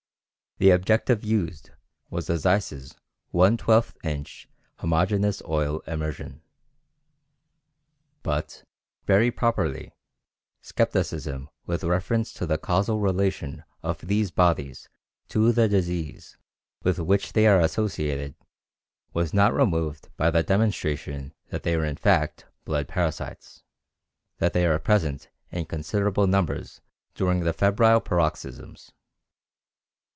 The 0.57 0.69
objective 0.69 1.23
used 1.23 1.71
was 2.11 2.29
a 2.29 2.37
Zeiss's 2.37 2.93
one 3.31 3.57
twelfth 3.57 3.97
inch 4.05 4.47
homogeneous 4.77 5.41
oil 5.49 5.79
immersion. 5.87 6.43
But, 8.21 8.63
very 9.07 9.31
properly, 9.31 9.91
skepticism 10.61 11.49
with 11.65 11.83
reference 11.83 12.31
to 12.33 12.45
the 12.45 12.59
causal 12.59 12.99
relation 12.99 13.63
of 13.81 14.01
these 14.05 14.29
bodies 14.29 14.87
to 15.29 15.51
the 15.51 15.67
disease 15.67 16.37
with 16.83 16.99
which 16.99 17.33
they 17.33 17.47
are 17.47 17.59
associated 17.59 18.35
was 19.13 19.33
not 19.33 19.55
removed 19.55 20.09
by 20.15 20.29
the 20.29 20.43
demonstration 20.43 21.33
that 21.49 21.63
they 21.63 21.73
are 21.73 21.85
in 21.85 21.97
fact 21.97 22.45
blood 22.65 22.87
parasites, 22.87 23.63
that 24.37 24.53
they 24.53 24.67
are 24.67 24.77
present 24.77 25.27
in 25.51 25.65
considerable 25.65 26.27
numbers 26.27 26.81
during 27.15 27.39
the 27.45 27.53
febrile 27.53 27.99
paroxysms. 27.99 28.91